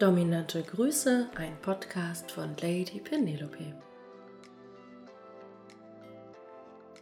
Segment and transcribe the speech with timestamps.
[0.00, 3.74] Dominante Grüße, ein Podcast von Lady Penelope.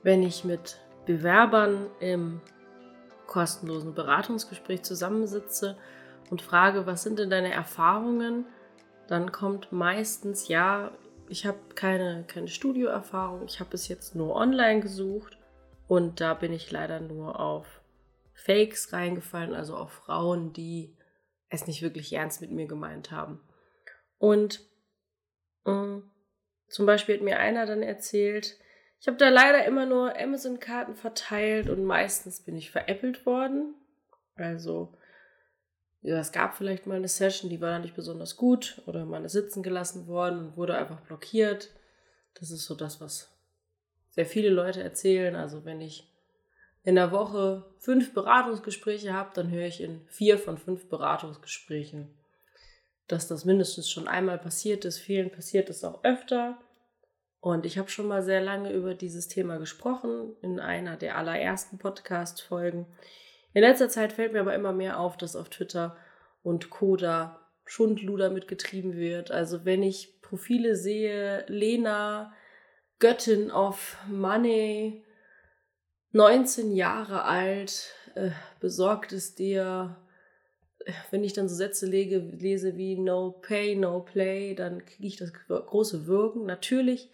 [0.02, 2.40] Wenn ich mit Bewerbern im
[3.28, 5.76] kostenlosen Beratungsgespräch zusammensitze
[6.30, 8.46] und frage, was sind denn deine Erfahrungen,
[9.06, 10.90] dann kommt meistens, ja,
[11.28, 15.38] ich habe keine, keine Studioerfahrung, ich habe bis jetzt nur online gesucht
[15.86, 17.80] und da bin ich leider nur auf
[18.34, 20.97] Fakes reingefallen, also auf Frauen, die
[21.50, 23.40] es nicht wirklich ernst mit mir gemeint haben.
[24.18, 24.60] Und
[25.64, 26.00] äh,
[26.68, 28.56] zum Beispiel hat mir einer dann erzählt,
[29.00, 33.74] ich habe da leider immer nur Amazon-Karten verteilt und meistens bin ich veräppelt worden.
[34.34, 34.92] Also,
[36.00, 39.24] ja, es gab vielleicht mal eine Session, die war dann nicht besonders gut oder man
[39.24, 41.70] ist sitzen gelassen worden und wurde einfach blockiert.
[42.34, 43.32] Das ist so das, was
[44.10, 45.36] sehr viele Leute erzählen.
[45.36, 46.12] Also, wenn ich
[46.88, 52.08] in der Woche fünf Beratungsgespräche habe, dann höre ich in vier von fünf Beratungsgesprächen,
[53.08, 54.96] dass das mindestens schon einmal passiert ist.
[54.96, 56.56] Vielen passiert es auch öfter.
[57.40, 61.76] Und ich habe schon mal sehr lange über dieses Thema gesprochen in einer der allerersten
[61.76, 62.86] Podcast-Folgen.
[63.52, 65.94] In letzter Zeit fällt mir aber immer mehr auf, dass auf Twitter
[66.42, 69.30] und Coda Schundluder mitgetrieben wird.
[69.30, 72.32] Also wenn ich Profile sehe, Lena,
[72.98, 75.04] Göttin of Money,
[76.12, 79.96] 19 Jahre alt, äh, besorgt es dir,
[80.80, 85.06] äh, wenn ich dann so Sätze lege, lese wie No Pay, No Play, dann kriege
[85.06, 86.46] ich das große Wirken.
[86.46, 87.10] Natürlich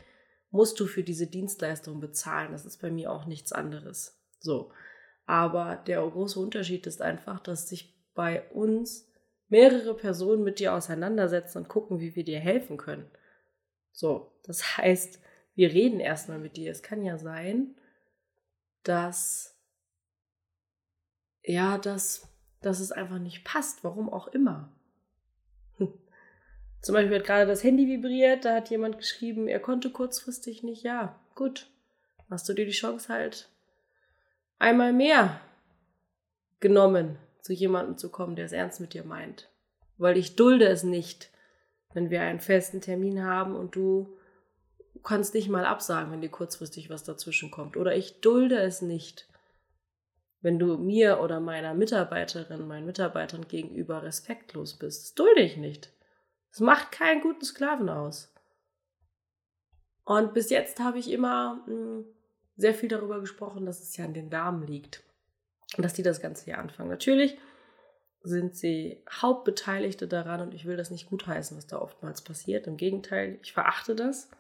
[0.51, 2.53] musst du für diese Dienstleistung bezahlen.
[2.53, 4.21] Das ist bei mir auch nichts anderes.
[4.39, 4.71] So.
[5.27, 9.11] Aber der große Unterschied ist einfach, dass sich bei uns
[9.49, 13.11] mehrere Personen mit dir auseinandersetzen und gucken, wie wir dir helfen können.
[13.91, 14.31] So.
[14.45, 15.21] Das heißt,
[15.57, 16.71] wir reden erstmal mit dir.
[16.71, 17.75] Es kann ja sein,
[18.85, 19.57] dass,
[21.43, 22.29] ja, dass,
[22.61, 24.69] dass es einfach nicht passt, warum auch immer.
[26.81, 30.83] Zum Beispiel hat gerade das Handy vibriert, da hat jemand geschrieben, er konnte kurzfristig nicht.
[30.83, 31.69] Ja, gut.
[32.31, 33.49] Hast du dir die Chance halt
[34.59, 35.41] einmal mehr
[36.61, 39.51] genommen, zu jemandem zu kommen, der es ernst mit dir meint.
[39.99, 41.31] Weil ich dulde es nicht,
[41.93, 44.17] wenn wir einen festen Termin haben und du
[45.05, 47.77] kannst nicht mal absagen, wenn dir kurzfristig was dazwischen kommt.
[47.77, 49.29] Oder ich dulde es nicht,
[50.41, 55.03] wenn du mir oder meiner Mitarbeiterin, meinen Mitarbeitern gegenüber respektlos bist.
[55.03, 55.93] Das dulde ich nicht.
[56.51, 58.33] Das macht keinen guten Sklaven aus.
[60.05, 62.05] Und bis jetzt habe ich immer hm,
[62.57, 65.03] sehr viel darüber gesprochen, dass es ja an den Damen liegt.
[65.77, 66.91] Und dass die das Ganze hier anfangen.
[66.91, 67.39] Natürlich
[68.23, 72.67] sind sie Hauptbeteiligte daran und ich will das nicht gutheißen, was da oftmals passiert.
[72.67, 74.31] Im Gegenteil, ich verachte das.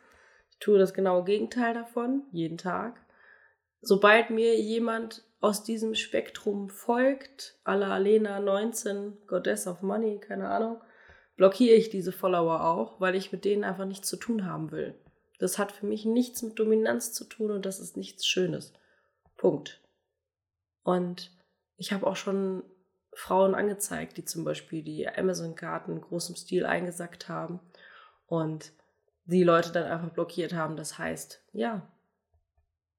[0.54, 3.00] Ich tue das genaue Gegenteil davon, jeden Tag.
[3.80, 10.48] Sobald mir jemand aus diesem Spektrum folgt, à la Lena 19, Goddess of Money, keine
[10.48, 10.80] Ahnung,
[11.36, 14.94] blockiere ich diese Follower auch, weil ich mit denen einfach nichts zu tun haben will.
[15.38, 18.72] Das hat für mich nichts mit Dominanz zu tun und das ist nichts Schönes.
[19.36, 19.82] Punkt.
[20.82, 21.32] Und
[21.76, 22.62] ich habe auch schon
[23.12, 27.60] Frauen angezeigt, die zum Beispiel die Amazon-Karten in großem Stil eingesackt haben
[28.26, 28.72] und
[29.24, 30.76] die Leute dann einfach blockiert haben.
[30.76, 31.88] Das heißt, ja,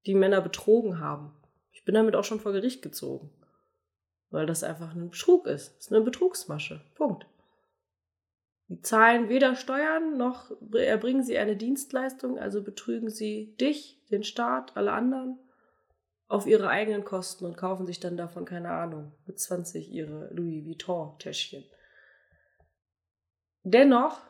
[0.06, 1.34] die Männer betrogen haben.
[1.72, 3.30] Ich bin damit auch schon vor Gericht gezogen.
[4.30, 5.75] Weil das einfach ein Betrug ist.
[5.75, 6.81] Das ist eine Betrugsmasche.
[6.96, 7.25] Punkt.
[8.68, 14.75] Die zahlen weder Steuern noch erbringen sie eine Dienstleistung, also betrügen sie dich, den Staat,
[14.75, 15.38] alle anderen
[16.28, 20.66] auf ihre eigenen Kosten und kaufen sich dann davon, keine Ahnung, mit 20 ihre Louis
[20.66, 21.64] Vuitton-Täschchen.
[23.62, 24.22] Dennoch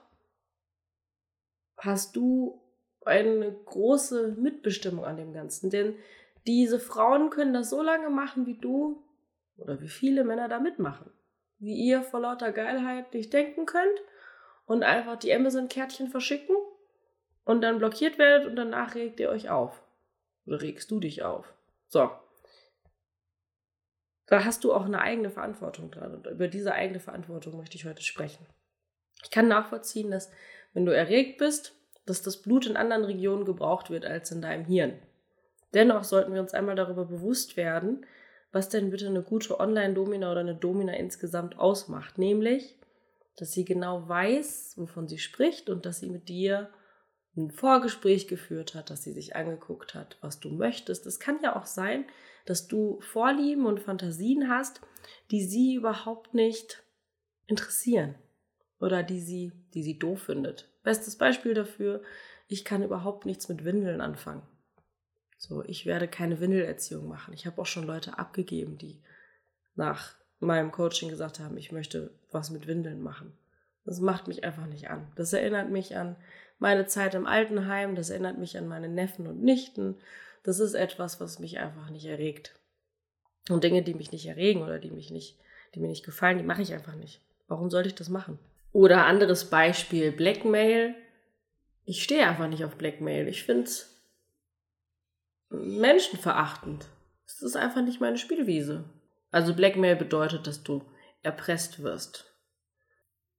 [1.78, 2.62] hast du
[3.06, 5.70] eine große Mitbestimmung an dem Ganzen.
[5.70, 5.96] Denn
[6.48, 9.04] diese Frauen können das so lange machen, wie du
[9.58, 11.12] oder wie viele Männer da mitmachen.
[11.60, 14.00] Wie ihr vor lauter Geilheit nicht denken könnt
[14.66, 16.56] und einfach die Amazon-Kärtchen verschicken
[17.46, 19.82] und dann blockiert werdet und danach regt ihr euch auf.
[20.46, 21.54] Oder regst du dich auf.
[21.88, 22.12] So.
[24.28, 27.86] Da hast du auch eine eigene Verantwortung dran und über diese eigene Verantwortung möchte ich
[27.86, 28.46] heute sprechen.
[29.24, 30.32] Ich kann nachvollziehen, dass
[30.76, 31.74] wenn du erregt bist,
[32.06, 35.00] dass das Blut in anderen Regionen gebraucht wird als in deinem Hirn.
[35.74, 38.06] Dennoch sollten wir uns einmal darüber bewusst werden,
[38.52, 42.18] was denn bitte eine gute Online-Domina oder eine Domina insgesamt ausmacht.
[42.18, 42.78] Nämlich,
[43.38, 46.70] dass sie genau weiß, wovon sie spricht und dass sie mit dir
[47.36, 51.06] ein Vorgespräch geführt hat, dass sie sich angeguckt hat, was du möchtest.
[51.06, 52.06] Es kann ja auch sein,
[52.46, 54.82] dass du Vorlieben und Fantasien hast,
[55.32, 56.84] die sie überhaupt nicht
[57.48, 58.16] interessieren
[58.80, 60.70] oder die sie, die sie doof findet.
[60.84, 62.02] Bestes Beispiel dafür,
[62.48, 64.44] ich kann überhaupt nichts mit Windeln anfangen.
[65.38, 67.34] So, ich werde keine Windelerziehung machen.
[67.34, 69.02] Ich habe auch schon Leute abgegeben, die
[69.76, 73.34] nach meinem Coaching gesagt haben, ich möchte was mit Windeln machen.
[73.84, 75.12] Das macht mich einfach nicht an.
[75.16, 76.16] Das erinnert mich an
[76.58, 79.98] meine Zeit im Altenheim, das erinnert mich an meine Neffen und Nichten.
[80.44, 82.60] Das ist etwas, was mich einfach nicht erregt.
[83.50, 85.38] Und Dinge, die mich nicht erregen oder die mich nicht,
[85.74, 87.22] die mir nicht gefallen, die mache ich einfach nicht.
[87.48, 88.40] Warum sollte ich das machen?
[88.76, 90.96] Oder anderes Beispiel, Blackmail.
[91.86, 93.30] Ich stehe einfach nicht auf Blackmail.
[93.30, 94.06] Ich finde es
[95.50, 96.86] menschenverachtend.
[97.26, 98.84] Es ist einfach nicht meine Spielwiese.
[99.32, 100.84] Also Blackmail bedeutet, dass du
[101.24, 102.26] erpresst wirst.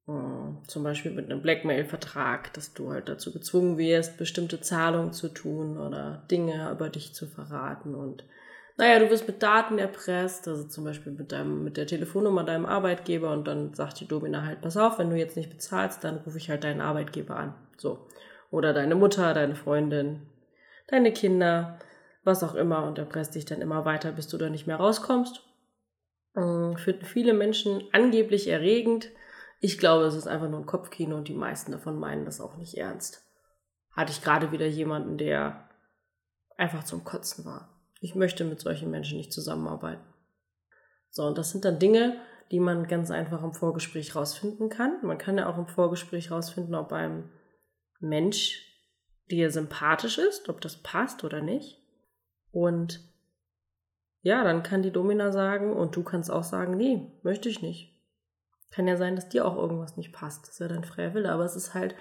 [0.06, 5.28] Hm, zum Beispiel mit einem Blackmail-Vertrag, dass du halt dazu gezwungen wirst, bestimmte Zahlungen zu
[5.28, 7.94] tun oder Dinge über dich zu verraten.
[7.94, 8.24] Und
[8.76, 12.66] naja, du wirst mit Daten erpresst, also zum Beispiel mit, deinem, mit der Telefonnummer deinem
[12.66, 16.18] Arbeitgeber und dann sagt die Domina halt, pass auf, wenn du jetzt nicht bezahlst, dann
[16.18, 17.54] rufe ich halt deinen Arbeitgeber an.
[17.78, 18.06] So.
[18.50, 20.22] Oder deine Mutter, deine Freundin,
[20.88, 21.78] deine Kinder,
[22.22, 25.42] was auch immer und erpresst dich dann immer weiter, bis du da nicht mehr rauskommst.
[26.34, 29.08] Hm, für viele Menschen angeblich erregend,
[29.60, 32.56] ich glaube, es ist einfach nur ein Kopfkino und die meisten davon meinen das auch
[32.56, 33.24] nicht ernst.
[33.92, 35.70] Hatte ich gerade wieder jemanden, der
[36.58, 37.75] einfach zum Kotzen war.
[38.06, 40.04] Ich möchte mit solchen Menschen nicht zusammenarbeiten.
[41.10, 42.20] So, und das sind dann Dinge,
[42.52, 45.00] die man ganz einfach im Vorgespräch rausfinden kann.
[45.02, 47.28] Man kann ja auch im Vorgespräch rausfinden, ob ein
[47.98, 48.64] Mensch
[49.28, 51.82] dir sympathisch ist, ob das passt oder nicht.
[52.52, 53.00] Und
[54.20, 57.92] ja, dann kann die Domina sagen und du kannst auch sagen, nee, möchte ich nicht.
[58.70, 60.44] Kann ja sein, dass dir auch irgendwas nicht passt.
[60.44, 61.96] Das ist ja dein freier Wille, aber es ist halt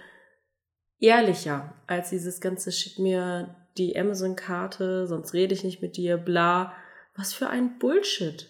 [0.99, 6.74] ehrlicher als dieses ganze schick mir die Amazon-Karte, sonst rede ich nicht mit dir, bla.
[7.16, 8.50] Was für ein Bullshit.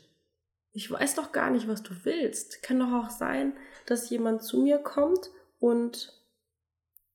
[0.71, 2.63] Ich weiß doch gar nicht, was du willst.
[2.63, 3.53] Kann doch auch sein,
[3.85, 5.29] dass jemand zu mir kommt
[5.59, 6.13] und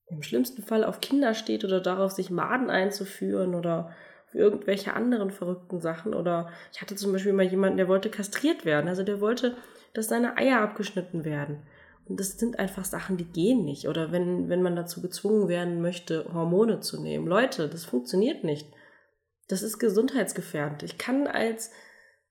[0.06, 3.94] im schlimmsten Fall auf Kinder steht oder darauf, sich Maden einzuführen oder
[4.32, 6.14] irgendwelche anderen verrückten Sachen.
[6.14, 8.88] Oder ich hatte zum Beispiel mal jemanden, der wollte kastriert werden.
[8.88, 9.56] Also der wollte
[9.92, 11.62] dass seine Eier abgeschnitten werden.
[12.16, 13.88] Das sind einfach Sachen, die gehen nicht.
[13.88, 17.26] Oder wenn, wenn man dazu gezwungen werden möchte, Hormone zu nehmen.
[17.26, 18.68] Leute, das funktioniert nicht.
[19.48, 20.82] Das ist gesundheitsgefährdend.
[20.82, 21.70] Ich kann als,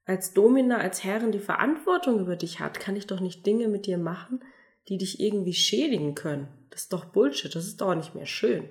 [0.06, 3.86] als Domina, als Herrin, die Verantwortung über dich hat, kann ich doch nicht Dinge mit
[3.86, 4.44] dir machen,
[4.90, 6.48] die dich irgendwie schädigen können.
[6.70, 7.54] Das ist doch Bullshit.
[7.54, 8.70] Das ist doch nicht mehr schön.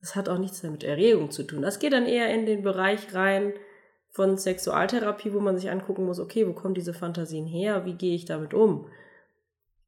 [0.00, 1.62] Das hat auch nichts mehr mit Erregung zu tun.
[1.62, 3.52] Das geht dann eher in den Bereich rein,
[4.10, 8.14] von Sexualtherapie, wo man sich angucken muss, okay, wo kommen diese Fantasien her, wie gehe
[8.14, 8.86] ich damit um?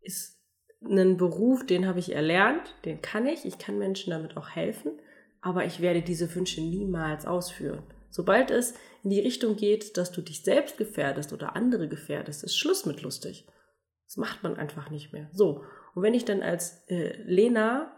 [0.03, 0.39] Ist
[0.85, 4.93] ein Beruf, den habe ich erlernt, den kann ich, ich kann Menschen damit auch helfen,
[5.41, 7.83] aber ich werde diese Wünsche niemals ausführen.
[8.11, 12.57] Sobald es in die Richtung geht, dass du dich selbst gefährdest oder andere gefährdest, ist
[12.57, 13.47] Schluss mit lustig.
[14.07, 15.31] Das macht man einfach nicht mehr.
[15.33, 15.65] So,
[15.95, 17.97] und wenn ich dann als äh, Lena,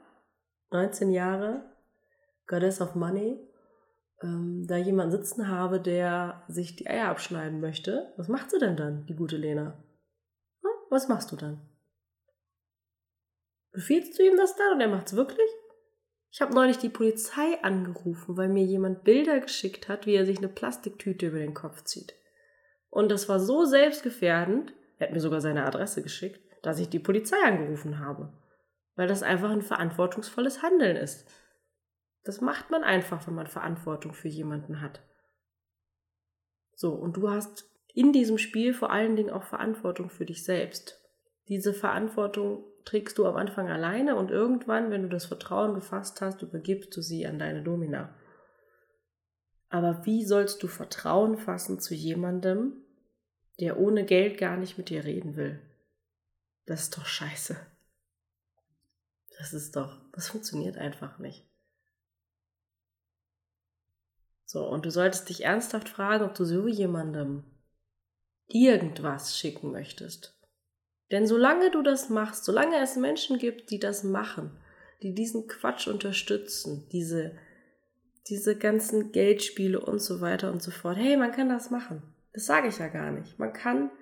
[0.71, 1.65] 19 Jahre,
[2.47, 3.39] Goddess of Money,
[4.23, 8.77] ähm, da jemanden sitzen habe, der sich die Eier abschneiden möchte, was macht sie denn
[8.77, 9.83] dann, die gute Lena?
[10.63, 10.71] Hm?
[10.91, 11.61] Was machst du dann?
[13.75, 15.51] Befiehlst du ihm das dann und er macht's wirklich?
[16.31, 20.39] Ich habe neulich die Polizei angerufen, weil mir jemand Bilder geschickt hat, wie er sich
[20.39, 22.15] eine Plastiktüte über den Kopf zieht.
[22.89, 27.01] Und das war so selbstgefährdend, er hat mir sogar seine Adresse geschickt, dass ich die
[27.01, 28.33] Polizei angerufen habe.
[28.95, 31.29] Weil das einfach ein verantwortungsvolles Handeln ist.
[32.23, 35.03] Das macht man einfach, wenn man Verantwortung für jemanden hat.
[36.77, 41.01] So, und du hast in diesem Spiel vor allen Dingen auch Verantwortung für dich selbst.
[41.49, 46.43] Diese Verantwortung trägst du am Anfang alleine und irgendwann, wenn du das Vertrauen gefasst hast,
[46.43, 48.15] übergibst du sie an deine Domina.
[49.69, 52.85] Aber wie sollst du Vertrauen fassen zu jemandem,
[53.59, 55.61] der ohne Geld gar nicht mit dir reden will?
[56.67, 57.57] Das ist doch scheiße.
[59.39, 61.49] Das ist doch, das funktioniert einfach nicht.
[64.45, 67.43] So, und du solltest dich ernsthaft fragen, ob du so jemandem
[68.47, 70.34] irgendwas schicken möchtest.
[71.15, 74.51] Denn solange du das machst, solange es Menschen gibt, die das machen,
[75.01, 77.39] die diesen Quatsch unterstützen, diese,
[78.27, 82.03] diese ganzen Geldspiele und so weiter und so fort, hey, man kann das machen.
[82.33, 83.39] Das sage ich ja gar nicht.
[83.39, 83.93] Man kann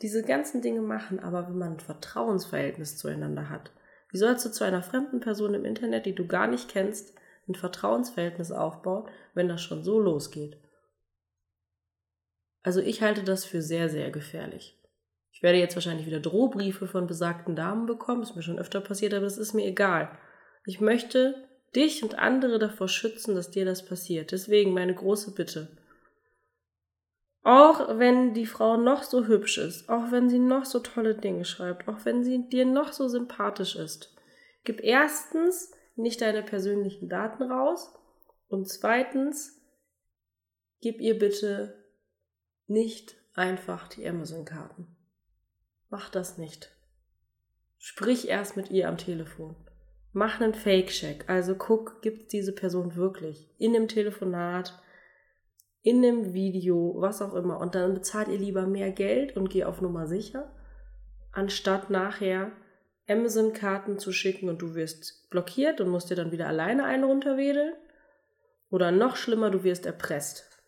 [0.00, 3.70] diese ganzen Dinge machen, aber wenn man ein Vertrauensverhältnis zueinander hat,
[4.10, 7.12] wie sollst du zu einer fremden Person im Internet, die du gar nicht kennst,
[7.50, 10.56] ein Vertrauensverhältnis aufbaut, wenn das schon so losgeht.
[12.62, 14.81] Also ich halte das für sehr, sehr gefährlich.
[15.42, 19.12] Ich werde jetzt wahrscheinlich wieder Drohbriefe von besagten Damen bekommen, ist mir schon öfter passiert,
[19.12, 20.16] aber es ist mir egal.
[20.64, 24.30] Ich möchte dich und andere davor schützen, dass dir das passiert.
[24.30, 25.76] Deswegen meine große Bitte.
[27.42, 31.44] Auch wenn die Frau noch so hübsch ist, auch wenn sie noch so tolle Dinge
[31.44, 34.14] schreibt, auch wenn sie dir noch so sympathisch ist,
[34.62, 37.92] gib erstens nicht deine persönlichen Daten raus.
[38.46, 39.60] Und zweitens,
[40.80, 41.84] gib ihr bitte
[42.68, 45.01] nicht einfach die Amazon-Karten.
[45.92, 46.74] Mach das nicht.
[47.76, 49.54] Sprich erst mit ihr am Telefon.
[50.14, 51.28] Mach einen Fake-Check.
[51.28, 54.82] Also guck, gibt es diese Person wirklich in dem Telefonat,
[55.82, 57.60] in dem Video, was auch immer.
[57.60, 60.50] Und dann bezahlt ihr lieber mehr Geld und geh auf Nummer sicher,
[61.30, 62.52] anstatt nachher
[63.06, 67.74] Amazon-Karten zu schicken und du wirst blockiert und musst dir dann wieder alleine einen runterwedeln.
[68.70, 70.58] Oder noch schlimmer, du wirst erpresst.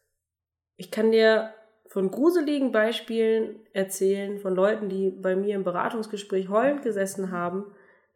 [0.76, 1.54] Ich kann dir
[1.94, 7.66] von gruseligen Beispielen erzählen, von Leuten, die bei mir im Beratungsgespräch heulend gesessen haben,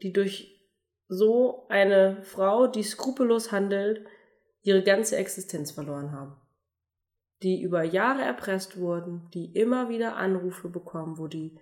[0.03, 0.61] die durch
[1.07, 4.05] so eine Frau, die skrupellos handelt,
[4.63, 6.35] ihre ganze Existenz verloren haben.
[7.45, 11.57] Die über Jahre erpresst wurden, die immer wieder Anrufe bekommen, wo die,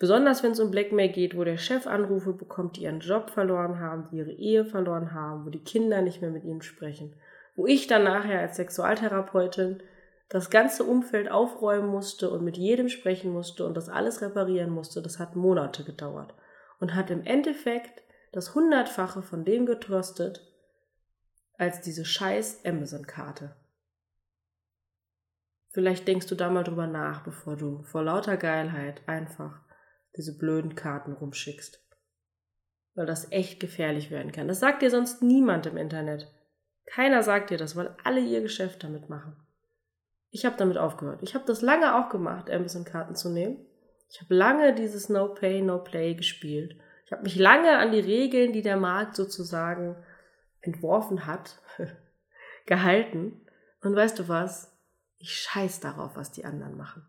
[0.00, 3.78] besonders wenn es um Blackmail geht, wo der Chef Anrufe bekommt, die ihren Job verloren
[3.78, 7.14] haben, die ihre Ehe verloren haben, wo die Kinder nicht mehr mit ihnen sprechen.
[7.54, 9.80] Wo ich dann nachher als Sexualtherapeutin
[10.28, 15.02] das ganze Umfeld aufräumen musste und mit jedem sprechen musste und das alles reparieren musste,
[15.02, 16.34] das hat Monate gedauert
[16.80, 18.02] und hat im Endeffekt
[18.32, 20.40] das Hundertfache von dem getröstet
[21.56, 23.54] als diese scheiß Amazon-Karte.
[25.70, 29.60] Vielleicht denkst du da mal drüber nach, bevor du vor lauter Geilheit einfach
[30.16, 31.80] diese blöden Karten rumschickst.
[32.94, 34.46] Weil das echt gefährlich werden kann.
[34.46, 36.32] Das sagt dir sonst niemand im Internet.
[36.86, 39.36] Keiner sagt dir das, weil alle ihr Geschäft damit machen.
[40.34, 41.20] Ich habe damit aufgehört.
[41.22, 43.64] Ich habe das lange auch gemacht, Amazon-Karten zu nehmen.
[44.10, 46.76] Ich habe lange dieses No Pay, No Play gespielt.
[47.06, 49.94] Ich habe mich lange an die Regeln, die der Markt sozusagen
[50.60, 51.62] entworfen hat,
[52.66, 53.46] gehalten.
[53.80, 54.76] Und weißt du was?
[55.18, 57.06] Ich scheiß darauf, was die anderen machen.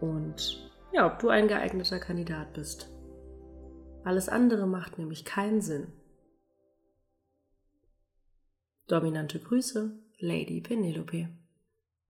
[0.00, 2.90] und ja, ob du ein geeigneter Kandidat bist.
[4.04, 5.92] Alles andere macht nämlich keinen Sinn.
[8.86, 11.28] Dominante Grüße, Lady Penelope.